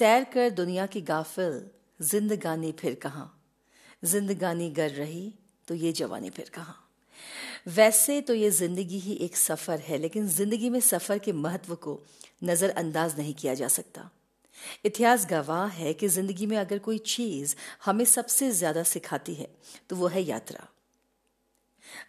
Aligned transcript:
सैर 0.00 0.24
कर 0.24 0.50
दुनिया 0.50 0.86
की 0.86 1.00
गाफिल, 1.00 1.60
जिंदगानी 2.00 2.70
फिर 2.72 2.94
कहाँ? 2.94 3.42
जिंदगानी 4.04 4.70
गर 4.70 4.90
रही 4.90 5.34
तो 5.68 5.74
ये 5.74 5.92
जवानी 5.92 6.30
फिर 6.30 6.50
कहाँ? 6.54 6.76
वैसे 7.68 8.20
तो 8.20 8.34
ये 8.34 8.50
ज़िंदगी 8.50 8.98
ही 8.98 9.14
एक 9.14 9.36
सफ़र 9.36 9.78
है, 9.78 9.98
लेकिन 9.98 10.26
ज़िंदगी 10.26 10.70
में 10.70 10.80
सफ़र 10.80 11.18
के 11.18 11.32
महत्व 11.32 11.74
को 11.74 11.98
नजरअंदाज 12.44 13.18
नहीं 13.18 13.34
किया 13.34 13.54
जा 13.54 13.68
सकता। 13.68 14.08
इतिहास 14.84 15.26
गवाह 15.30 15.66
है 15.66 15.92
कि 15.94 16.08
ज़िंदगी 16.08 16.46
में 16.46 16.56
अगर 16.56 16.78
कोई 16.78 16.98
चीज़ 16.98 17.54
हमें 17.84 18.04
सबसे 18.04 18.50
ज़्यादा 18.52 18.82
सिखाती 18.82 19.34
है 19.34 19.48
तो 19.90 19.96
वो 19.96 20.06
है 20.06 20.22
यात्रा। 20.22 20.66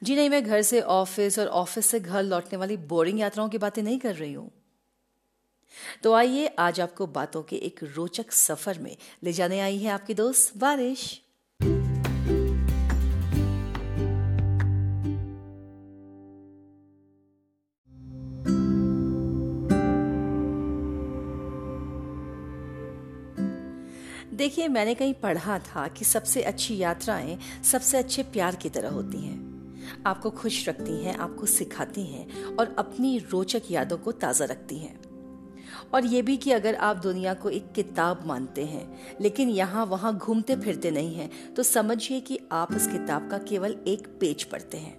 जी 0.03 0.15
नहीं, 0.15 0.29
मैं 0.29 0.43
घर 0.43 0.61
से 0.61 0.81
ऑफ़िस 0.81 1.39
और 1.39 1.47
ऑफ़िस 1.47 1.85
से 1.85 1.99
घर 1.99 2.23
लौटने 2.23 2.57
वाली 2.57 2.77
बोरिंग 2.77 3.19
यात्राओं 3.19 3.49
की 3.49 3.57
बातें 3.57 3.83
नहीं 3.83 3.99
कर 3.99 4.15
रही 4.15 4.33
हूँ। 4.33 4.51
तो 6.03 6.13
आइए 6.13 6.47
आज 6.59 6.79
आपको 6.81 7.07
बातों 7.07 7.43
के 7.43 7.55
एक 7.55 7.79
रोचक 7.95 8.31
सफ़र 8.31 8.79
में 8.79 8.97
ले 9.23 9.33
जाने 9.33 9.59
आई 9.59 9.77
है 9.77 9.91
आपकी 9.91 10.13
दोस्त 10.13 10.57
बारिश 10.57 11.21
देखिए, 24.33 24.67
मैंने 24.67 24.93
कहीं 24.95 25.13
पढ़ा 25.13 25.59
था 25.59 25.87
कि 25.87 26.05
सबसे 26.05 26.41
अच्छी 26.41 26.77
यात्राएँ 26.77 27.37
सबसे 27.63 27.97
अच्छे 27.97 28.23
प्यार 28.23 28.55
की 28.55 28.69
तरह 28.69 28.89
होती 28.89 29.17
हैं। 29.17 30.03
आपको 30.05 30.29
खुश 30.29 30.69
रखती 30.69 31.03
हैं, 31.03 31.17
आपको 31.17 31.45
सिखाती 31.45 32.05
हैं 32.05 32.43
और 32.55 32.75
अपनी 32.79 33.17
रोचक 33.31 33.61
यादों 33.71 33.97
को 33.97 34.11
ताज़ा 34.11 34.45
रखती 34.45 34.77
हैं। 34.77 35.00
और 35.93 36.05
ये 36.05 36.21
भी 36.21 36.37
कि 36.37 36.51
अगर 36.51 36.75
आप 36.75 36.97
दुनिया 36.97 37.33
को 37.33 37.49
एक 37.49 37.71
किताब 37.71 38.25
मानते 38.27 38.65
हैं, 38.65 38.87
लेकिन 39.21 39.49
यहाँ 39.49 39.85
वहाँ 39.85 40.17
घूमते 40.17 40.55
फिरते 40.55 40.91
नहीं 40.91 41.15
हैं 41.15 41.53
तो 41.53 41.63
समझिए 41.63 42.19
कि 42.19 42.39
आप 42.51 42.75
उस 42.75 42.87
किताब 42.87 43.29
का 43.31 43.37
केवल 43.39 43.77
एक 43.87 44.07
पेज 44.19 44.43
पढ़ते 44.43 44.77
हैं। 44.77 44.97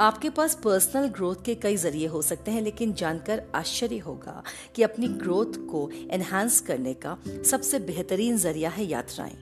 आपके 0.00 0.30
पास 0.30 0.54
पर्सनल 0.54 1.06
ग्रोथ 1.08 1.36
के 1.44 1.54
कई 1.54 1.76
ज़रिए 1.76 2.06
हो 2.06 2.20
सकते 2.22 2.50
हैं, 2.50 2.62
लेकिन 2.62 2.92
जानकर 2.92 3.42
आश्चर्य 3.54 3.98
होगा 3.98 4.42
कि 4.74 4.82
अपनी 4.82 5.08
ग्रोथ 5.08 5.56
को 5.68 5.88
एनहांस 6.10 6.60
करने 6.60 6.94
का 6.94 7.16
सबसे 7.50 7.78
बेहतरीन 7.78 8.36
ज़रिया 8.36 8.70
है 8.70 8.84
यात्राएँ। 8.84 9.36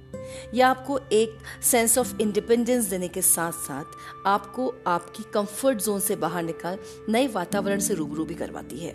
यह 0.54 0.66
आपको 0.66 0.98
एक 1.12 1.38
सेंस 1.62 1.98
ऑफ़ 1.98 2.20
इंडिपेंडेंस 2.20 2.84
देने 2.84 3.08
के 3.08 3.22
साथ 3.22 3.52
साथ 3.52 4.26
आपको 4.26 4.72
आपकी 4.86 5.22
कंफर्ट 5.34 5.82
जोन 5.82 6.00
से 6.00 6.16
बाहर 6.16 6.42
निकल 6.42 6.78
नए 7.08 7.26
वातावरण 7.26 7.78
से 7.78 7.94
रूबरू 7.94 8.24
भी 8.24 8.34
करवाती 8.34 8.78
है। 8.78 8.92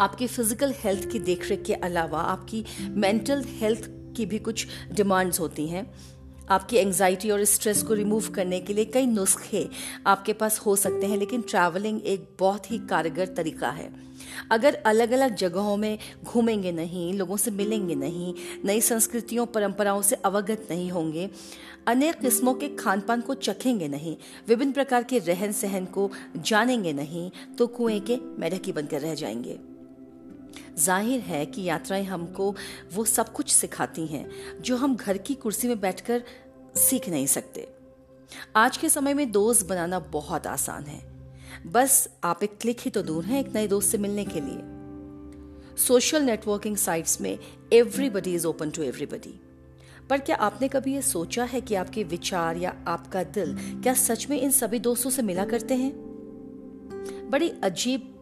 आपकी 0.00 0.26
फ़िज़िकल 0.26 0.74
हेल्थ 0.78 1.10
की 1.10 1.18
देखरेख 1.18 1.62
के 1.62 1.74
अलावा 1.74 2.20
आपकी 2.20 2.64
मेंटल 2.82 3.44
हेल्थ 3.48 3.88
की 4.16 4.26
भी 4.26 4.38
कुछ 4.38 4.66
डिमांड्स 4.92 5.40
होती 5.40 5.66
हैं। 5.66 5.86
आपकी 6.50 6.76
एंजाइटी 6.76 7.30
और 7.30 7.44
स्ट्रेस 7.44 7.82
को 7.82 7.94
रिमूव 7.94 8.28
करने 8.28 8.60
के 8.60 8.72
लिए 8.72 8.84
कई 8.84 9.06
नुस्खे 9.06 9.68
आपके 10.06 10.32
पास 10.32 10.58
हो 10.58 10.76
सकते 10.76 11.06
हैं, 11.06 11.16
लेकिन 11.16 11.42
ट्रैवलिंग 11.42 12.00
एक 12.02 12.28
बहुत 12.40 12.70
ही 12.70 12.78
कारगर 12.78 13.26
तरीका 13.26 13.70
है। 13.70 13.88
अगर 14.50 14.74
अलग 14.74 15.10
अलग 15.10 15.34
जगहों 15.34 15.76
में 15.76 15.98
घूमेंगे 16.24 16.72
नहीं, 16.72 17.12
लोगों 17.14 17.36
से 17.36 17.50
मिलेंगे 17.50 17.94
नहीं, 17.94 18.34
नई 18.64 18.80
संस्कृतियों, 18.80 19.46
परंपराओं 19.46 20.02
से 20.02 20.16
अवगत 20.16 20.66
नहीं 20.70 20.90
होंगे, 20.90 21.30
अनेक 21.86 22.14
किस्मों 22.14 22.54
के 22.54 22.68
खान 22.68 23.00
पान 23.00 23.20
को 23.20 23.34
चखेंगे 23.34 23.88
नहीं, 23.88 24.16
विभिन्न 24.48 24.72
प्रकार 24.72 25.02
के 25.02 25.18
रहन 25.18 25.52
सहन 25.52 25.84
को 25.84 26.10
जानेंगे 26.36 26.92
नहीं 26.92 27.30
तो 27.58 27.66
कुएँ 27.66 28.00
के 28.00 28.16
मेढकी 28.38 28.72
बनकर 28.72 29.00
रह 29.00 29.14
जाएँगे। 29.14 29.73
ज़ाहिर 30.78 31.20
है 31.20 31.46
कि 31.46 31.62
यात्राएँ 31.62 32.04
हमको 32.04 32.54
वो 32.94 33.04
सब 33.04 33.32
कुछ 33.32 33.52
सिखाती 33.52 34.06
हैं, 34.06 34.28
जो 34.62 34.76
हम 34.76 34.96
घर 34.96 35.18
की 35.18 35.34
कुर्सी 35.34 35.68
में 35.68 35.80
बैठकर 35.80 36.22
सीख 36.76 37.08
नहीं 37.08 37.26
सकते। 37.26 37.68
आज 38.56 38.76
के 38.76 38.88
समय 38.88 39.14
में 39.14 39.30
दोस्त 39.32 39.66
बनाना 39.66 39.98
बहुत 39.98 40.46
आसान 40.46 40.84
है। 40.84 41.02
बस 41.66 42.08
आप 42.24 42.42
एक 42.42 42.58
क्लिक 42.60 42.80
ही 42.80 42.90
तो 42.90 43.02
दूर 43.02 43.24
हैं 43.24 43.40
एक 43.40 43.54
नए 43.54 43.66
दोस्त 43.66 43.90
से 43.90 43.98
मिलने 43.98 44.24
के 44.24 44.40
लिए। 44.40 45.76
सोशल 45.76 46.22
नेटवर्किंग 46.22 46.76
साइट्स 46.76 47.20
में 47.20 47.38
everybody 47.72 48.34
is 48.34 48.46
open 48.46 48.70
to 48.70 48.82
everybody 48.82 49.40
पर 50.10 50.18
क्या 50.18 50.36
आपने 50.36 50.68
कभी 50.68 50.94
ये 50.94 51.02
सोचा 51.02 51.44
है 51.44 51.60
कि 51.60 51.74
आपके 51.74 52.04
विचार 52.04 52.56
या 52.56 52.74
आपका 52.88 53.22
दिल 53.24 53.56
क्या 53.82 53.94
सच 53.94 54.26
में 54.30 54.40
इन 54.40 54.50
सभी 54.50 54.78
दोस्तों 54.78 55.10
से 55.10 55.22
मिला 55.22 55.44
करते 55.44 55.74
हैं? 55.74 55.92
बड़ी 57.30 57.52
अजीब 57.64 58.13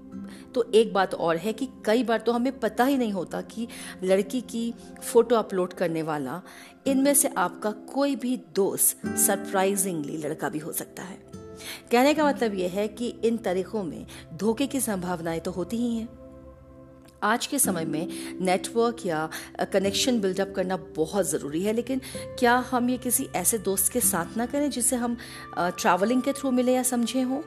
तो 0.55 0.63
एक 0.75 0.93
बात 0.93 1.15
और 1.15 1.37
है 1.37 1.53
कि 1.53 1.69
कई 1.85 2.03
बार 2.05 2.21
तो 2.21 2.33
हमें 2.33 2.59
पता 2.61 2.85
ही 2.85 2.97
नहीं 2.97 3.13
होता 3.13 3.41
कि 3.43 3.67
लड़की 4.05 4.41
की 4.41 4.73
फ़ोटो 5.03 5.37
अपलोड 5.37 5.73
करने 5.73 6.03
वाला, 6.03 6.41
इनमें 6.87 7.13
से 7.15 7.29
आपका 7.29 7.71
कोई 7.71 8.17
भी 8.17 8.37
दोस्त 8.57 9.07
सरप्राइजिंगली 9.07 10.17
लड़का 10.17 10.49
भी 10.49 10.59
हो 10.59 10.73
सकता 10.73 11.03
है। 11.03 11.17
कहने 11.93 12.15
का 12.15 12.27
मतलब 12.27 12.55
यह 12.55 12.71
है 12.71 12.89
कि 12.89 13.09
इन 13.25 13.37
तरीकों 13.37 13.83
में 13.85 14.07
धोखे 14.35 14.67
की 14.67 14.81
संभावनाएँ 14.81 15.41
तो 15.41 15.51
होती 15.51 15.77
ही 15.77 15.95
हैं। 15.97 16.09
आज 17.23 17.47
के 17.47 17.59
समय 17.59 17.85
में 17.85 18.09
नेटवर्क 18.41 19.05
या 19.07 19.29
कनेक्शन 19.73 20.21
बिल्डअप 20.21 20.53
करना 20.57 20.77
बहुत 20.97 21.29
ज़रूरी 21.31 21.63
है, 21.63 21.73
लेकिन 21.73 22.01
क्या 22.39 22.57
हम 22.71 22.91
ये 22.91 22.97
किसी 22.99 23.29
ऐसे 23.37 23.59
दोस्त 23.59 23.93
के 23.93 24.01
साथ 24.01 24.37
ना 24.37 24.47
करें 24.47 24.71
जिसे 24.71 24.97
हम 24.97 25.17
ट्रैवलिंग 25.59 26.23
के 26.23 26.33
थ्रू 26.33 26.51
मिले 26.51 26.75
या 26.75 26.83
समझे 26.83 27.23
हों? 27.23 27.41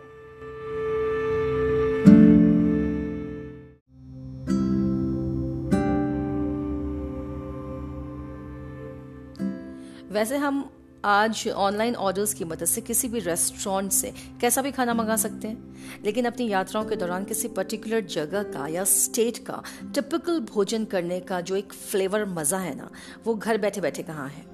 वैसे 10.16 10.38
हम 10.38 10.59
आज 11.06 11.48
ऑनलाइन 11.50 11.96
ऑर्डर्स 11.96 12.34
की 12.34 12.46
मदद 12.46 12.66
से 12.66 12.81
किसी 12.81 13.08
भी 13.08 13.20
रेस्टोरेंट 13.20 13.92
से 13.92 14.12
कैसा 14.42 14.62
भी 14.62 14.72
खाना 14.72 14.94
मंगा 14.94 15.16
सकते 15.16 15.48
हैं, 15.48 16.02
लेकिन 16.06 16.26
अपनी 16.26 16.48
यात्राओं 16.50 16.86
के 16.86 16.96
दौरान 16.96 17.24
किसी 17.24 17.48
पर्टिकुलर 17.48 18.02
जगह 18.06 18.44
का 18.44 18.68
या 18.68 18.84
स्टेट 18.84 19.38
का 19.38 19.62
टिपिकल 19.96 20.40
भोजन 20.46 20.86
करने 20.86 21.20
का 21.22 21.42
जो 21.42 21.56
एक 21.56 21.74
फ्लेवर 21.74 22.26
मज़ा 22.28 22.58
है 22.58 22.76
ना, 22.76 22.90
वो 23.26 23.36
घर 23.36 23.58
बैठे 23.58 23.81
बैठे 23.81 24.03
कहाँ 24.03 24.30
है? 24.30 24.46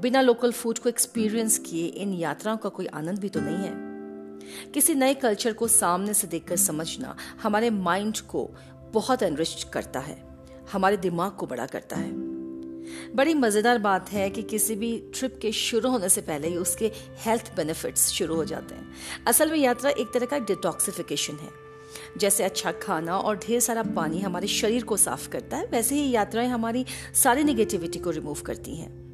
बिना 0.00 0.20
लोकल 0.20 0.52
फ़ूड 0.52 0.78
को 0.78 0.88
एक्सपीरियंस 0.88 1.58
किए 1.58 1.86
इन 1.86 2.12
यात्राओं 2.12 2.56
का 2.56 2.68
कोई 2.68 2.86
आनंद 2.86 3.18
भी 3.18 3.28
तो 3.28 3.40
नहीं 3.40 3.56
है। 3.56 4.70
किसी 4.72 4.94
नए 4.94 5.14
कल्चर 5.16 5.52
को 5.52 5.68
सामने 5.68 6.14
से 6.14 6.26
देखकर 6.26 6.56
समझना 6.58 7.16
हमारे 7.42 7.70
माइंड 7.72 8.18
को 8.20 8.48
बहुत 8.92 9.22
एनरिच 9.22 9.66
करता 9.72 10.00
है, 10.00 10.22
हमारे 10.72 10.96
दिमाग 10.96 11.32
को 11.32 11.46
बड़ा 11.46 11.66
करता 11.66 11.96
है। 11.96 12.27
बड़ी 13.14 13.34
मज़ेदार 13.34 13.78
बात 13.78 14.12
है 14.12 14.30
कि 14.30 14.42
किसी 14.42 14.74
भी 14.74 15.10
ट्रिप 15.14 15.38
के 15.42 15.52
शुरू 15.52 15.90
होने 15.90 16.08
से 16.08 16.20
पहले 16.20 16.48
ही 16.48 16.56
उसके 16.56 16.90
हेल्थ 17.24 17.54
बेनिफिट्स 17.56 18.08
शुरू 18.08 18.34
हो 18.34 18.44
जाते 18.44 18.74
हैं। 18.74 19.24
असल 19.26 19.50
में 19.50 19.58
यात्रा 19.58 19.90
एक 19.90 20.12
तरह 20.14 20.26
का 20.26 20.38
डिटॉक्सिफिकेशन 20.38 21.34
है। 21.34 21.50
जैसे 22.18 22.44
अच्छा 22.44 22.72
खाना 22.72 23.18
और 23.18 23.36
ढेर 23.36 23.60
सारा 23.60 23.82
पानी 23.82 24.20
हमारे 24.20 24.46
शरीर 24.46 24.84
को 24.84 24.96
साफ़ 24.96 25.28
करता 25.28 25.56
है, 25.56 25.66
वैसे 25.66 25.94
ही 25.94 26.10
यात्राएँ 26.10 26.48
हमारी 26.48 26.84
सारी 27.14 27.44
निगेटिविटी 27.44 27.98
को 27.98 28.10
रिमूव 28.10 28.40
करती 28.40 28.76
हैं। 28.76 29.08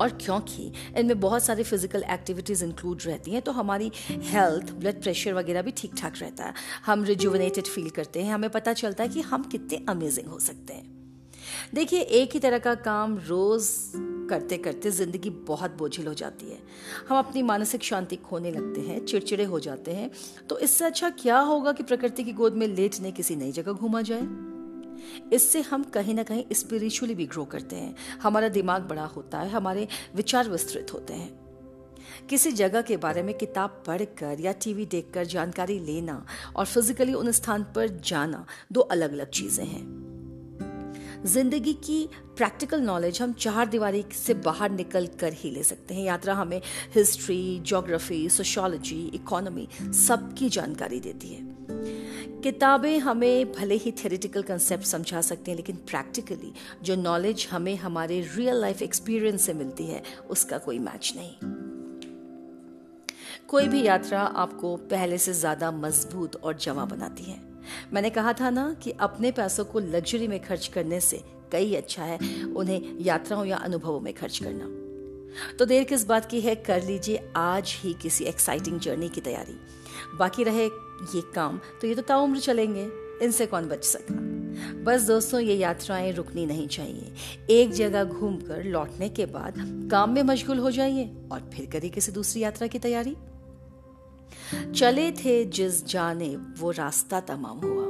और 0.00 0.10
क्योंकि 0.10 0.72
इनमें 0.98 1.20
बहुत 1.20 1.44
सारी 1.44 1.62
फ़िज़िकल 1.62 2.02
एक्टिविटीज़ 2.02 2.64
इंक्लूड 2.64 3.02
रहती 3.06 3.30
हैं 3.30 3.42
तो 3.42 3.52
हमारी 3.52 3.90
हेल्थ 4.08 4.70
ब्लड 4.72 5.02
प्रेशर 5.02 5.32
वगैरह 5.32 5.62
भी 5.62 5.70
ठीक 5.70 5.94
ठाक 5.98 6.14
रहता 6.18 6.44
है। 6.44 6.54
हम 6.86 7.04
रिजुवनेटेड 7.04 7.66
फील 7.66 7.90
करते 7.90 8.22
हैं, 8.22 8.32
हमें 8.34 8.50
पता 8.50 8.72
चलता 8.72 9.02
है 9.04 9.08
कि 9.08 9.20
हम 9.20 9.42
कितने 9.42 9.84
अमेजिंग 9.88 10.28
हो 10.28 10.38
सकते 10.38 10.74
हैं। 10.74 10.99
देखिए, 11.74 12.00
एक 12.00 12.30
ही 12.32 12.38
तरह 12.38 12.58
का 12.58 12.74
काम 12.74 13.18
रोज 13.18 13.64
करते 14.30 14.58
करते 14.58 14.90
ज़िंदगी 14.90 15.30
बहुत 15.30 15.70
बोझिल 15.70 16.06
हो 16.06 16.14
जाती 16.14 16.50
है। 16.50 16.58
हम 17.08 17.18
अपनी 17.18 17.42
मानसिक 17.42 17.82
शांति 17.82 18.16
खोने 18.16 18.50
लगते 18.50 18.80
हैं, 18.80 19.06
चिड़चिड़े 19.06 19.44
हो 19.44 19.60
जाते 19.60 19.90
हैं। 19.90 20.10
तो 20.48 20.58
इससे 20.58 20.84
अच्छा 20.84 21.10
क्या 21.10 21.38
होगा 21.38 21.72
कि 21.72 21.82
प्रकृति 21.82 22.24
की 22.24 22.32
गोद 22.32 22.54
में 22.54 22.66
लेटने 22.66 23.12
किसी 23.12 23.36
नई 23.36 23.52
जगह 23.52 23.72
घूमा 23.72 24.02
जाए? 24.02 24.50
इससे 25.32 25.60
हम 25.60 25.82
कहीं 25.82 26.14
ना 26.14 26.22
कहीं 26.22 26.44
स्पिरिचुअली 26.52 27.14
भी 27.14 27.26
ग्रो 27.26 27.44
करते 27.44 27.76
हैं। 27.76 27.94
हमारा 28.22 28.48
दिमाग 28.48 28.82
बड़ा 28.82 29.04
होता 29.04 29.38
है, 29.38 29.50
हमारे 29.50 29.88
विचार 30.14 30.48
विस्तृत 30.48 30.86
होते 30.94 31.14
हैं। 31.14 31.40
किसी 32.26 32.52
जगह 32.52 32.82
के 32.82 32.96
बारे 32.96 33.22
में 33.22 33.38
किताब 33.38 33.82
पढ़कर 33.86 34.40
या 34.40 34.52
टीवी 34.52 34.86
देखकर 34.86 35.24
जानकारी 35.24 35.78
लेना 35.78 36.26
और 36.56 36.66
फिजिकली 36.66 37.14
उन 37.14 37.30
स्थान 37.30 37.62
पर 37.62 37.88
जाना, 37.88 38.46
दो 38.72 38.80
अलग 38.80 39.12
अलग 39.12 39.30
चीज़ें 39.30 39.64
हैं। 39.64 40.09
ज़िंदगी 41.26 41.72
की 41.74 42.08
प्रैक्टिकल 42.36 42.80
नॉलेज 42.80 43.20
हम 43.22 43.32
चार 43.32 43.68
दीवारी 43.68 44.04
से 44.14 44.34
बाहर 44.34 44.70
निकल 44.70 45.06
कर 45.20 45.32
ही 45.32 45.50
ले 45.50 45.62
सकते 45.62 45.94
हैं। 45.94 46.04
यात्रा 46.04 46.34
हमें 46.34 46.60
हिस्ट्री 46.94 47.58
जोग्राफी 47.60 48.28
सोशोलॉजी 48.28 49.00
इकोनॉमी 49.14 49.68
सबकी 49.80 50.48
जानकारी 50.48 51.00
देती 51.00 51.28
है। 51.28 52.40
किताबें 52.42 52.98
हमें 52.98 53.52
भले 53.52 53.74
ही 53.74 53.92
थेरेटिकल 53.92 54.42
कंसेप्ट 54.42 54.84
समझा 54.84 55.20
सकते 55.20 55.50
हैं, 55.50 55.56
लेकिन 55.56 55.76
प्रैक्टिकली 55.76 56.52
जो 56.82 56.96
नॉलेज 56.96 57.46
हमें 57.50 57.76
हमारे 57.76 58.20
रियल 58.36 58.60
लाइफ 58.60 58.82
एक्सपीरियंस 58.82 59.42
से 59.42 59.54
मिलती 59.54 59.86
है, 59.86 60.02
उसका 60.30 60.58
कोई 60.58 60.78
मैच 60.78 61.12
नहीं। 61.16 61.34
कोई 63.48 63.68
भी 63.68 63.82
यात्रा 63.82 64.20
आपको 64.20 64.76
पहले 64.76 65.18
से 65.18 65.32
ज़्यादा 65.32 65.70
मज़बूत 65.70 66.36
और 66.36 66.56
जमा 66.56 66.84
बनाती 66.84 67.24
है। 67.24 67.49
मैंने 67.92 68.10
कहा 68.10 68.32
था 68.32 68.50
ना 68.50 68.72
कि 68.82 68.90
अपने 69.00 69.30
पैसों 69.32 69.64
को 69.64 69.80
लग्जरी 69.80 70.28
में 70.28 70.38
खर्च 70.42 70.66
करने 70.66 71.00
से 71.00 71.22
कई 71.52 71.74
अच्छा 71.74 72.04
है, 72.04 72.18
उन्हें 72.46 72.96
यात्राओं 73.00 73.44
या 73.44 73.56
अनुभवों 73.56 74.00
में 74.00 74.12
खर्च 74.14 74.38
करना। 74.38 75.56
तो 75.58 75.64
देर 75.64 75.84
किस 75.84 76.06
बात 76.06 76.24
की 76.30 76.40
है, 76.40 76.54
कर 76.56 76.82
लीजिए 76.82 77.32
आज 77.36 77.74
ही 77.78 77.92
किसी 77.92 78.24
एक्साइटिंग 78.24 78.80
जर्नी 78.80 79.08
की 79.08 79.20
तैयारी। 79.20 79.58
बाकी 80.18 80.44
रहे 80.44 80.64
ये 80.64 81.22
काम 81.34 81.60
तो 81.80 81.86
ये 81.86 81.94
तो 81.94 82.02
ताउम्र 82.02 82.38
चलेंगे, 82.38 82.88
इनसे 83.22 83.46
कौन 83.46 83.68
बच 83.68 83.84
सका 83.84 84.28
बस 84.84 85.02
दोस्तों, 85.02 85.40
ये 85.40 85.54
यात्राएँ 85.54 86.12
रुकनी 86.12 86.44
नहीं 86.46 86.66
चाहिए। 86.68 87.12
एक 87.50 87.72
जगह 87.72 88.04
घूमकर 88.04 88.64
लौटने 88.64 89.08
के 89.08 89.26
बाद 89.26 89.54
काम 89.90 90.14
में 90.14 90.22
मशगूल 90.22 90.58
हो 90.58 90.70
जाइए 90.70 91.10
और 91.32 91.50
फिर 91.54 91.66
करिए 91.66 91.90
किसी 91.90 92.12
दूसरी 92.12 92.42
यात्रा 92.42 92.66
की 92.66 92.78
तैयारी। 92.78 93.16
चले 94.74 95.12
थे 95.12 95.44
जिस 95.44 95.86
जानेब, 95.86 96.54
वो 96.58 96.70
रास्ता 96.70 97.20
तमाम 97.20 97.58
हुआ। 97.58 97.86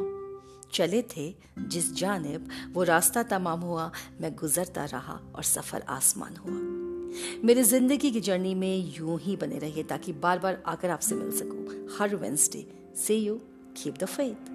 चले 0.73 1.03
थे 1.03 1.35
जिस 1.59 1.95
जानेब, 1.95 2.49
वो 2.73 2.83
रास्ता 2.83 3.23
तमाम 3.23 3.61
हुआ। 3.61 3.91
मैं 4.21 4.35
गुजरता 4.37 4.85
रहा 4.85 5.21
और 5.35 5.43
सफ़र 5.43 5.83
आसमान 5.89 6.37
हुआ। 6.37 6.81
मेरी 7.45 7.63
ज़िंदगी 7.63 8.11
की 8.11 8.21
जर्नी 8.21 8.55
में 8.55 8.95
यूँ 8.97 9.19
ही 9.21 9.37
बने 9.37 9.59
रहिए 9.59 9.83
ताकि 9.83 10.13
बार 10.13 10.39
बार 10.39 10.63
आकर 10.67 10.91
आपसे 10.91 11.15
मिल 11.15 11.31
सकूँ। 11.31 11.89
हर 11.99 12.17
वेंसडे 12.17 12.67
से 13.07 13.17
यू 13.17 13.35
कीप 13.77 13.99
द 13.99 14.05
फेथ 14.05 14.50